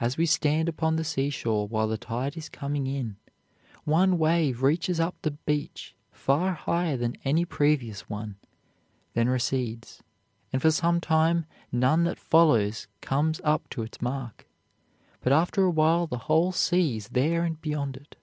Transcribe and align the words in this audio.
As 0.00 0.16
we 0.16 0.24
stand 0.24 0.70
upon 0.70 0.96
the 0.96 1.04
seashore 1.04 1.68
while 1.68 1.86
the 1.86 1.98
tide 1.98 2.34
is 2.34 2.48
coming 2.48 2.86
in, 2.86 3.16
one 3.84 4.16
wave 4.16 4.62
reaches 4.62 4.98
up 4.98 5.16
the 5.20 5.32
beach 5.32 5.94
far 6.10 6.54
higher 6.54 6.96
than 6.96 7.18
any 7.26 7.44
previous 7.44 8.08
one, 8.08 8.36
then 9.12 9.28
recedes, 9.28 10.02
and 10.50 10.62
for 10.62 10.70
some 10.70 10.98
time 10.98 11.44
none 11.70 12.04
that 12.04 12.18
follows 12.18 12.88
comes 13.02 13.42
up 13.44 13.68
to 13.68 13.82
its 13.82 14.00
mark, 14.00 14.46
but 15.20 15.30
after 15.30 15.64
a 15.64 15.70
while 15.70 16.06
the 16.06 16.18
whole 16.24 16.50
sea 16.50 16.96
is 16.96 17.08
there 17.08 17.44
and 17.44 17.60
beyond 17.60 17.98
it. 17.98 18.16